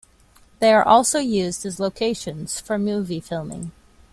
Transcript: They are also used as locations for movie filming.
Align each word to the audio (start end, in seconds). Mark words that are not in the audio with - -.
They 0.57 0.73
are 0.73 0.81
also 0.83 1.19
used 1.19 1.63
as 1.63 1.79
locations 1.79 2.59
for 2.59 2.79
movie 2.79 3.19
filming. 3.19 3.71